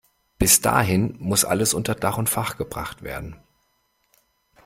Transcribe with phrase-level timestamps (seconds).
[0.39, 3.35] Bis dahin muss alles unter Dach und Fach gebracht werden.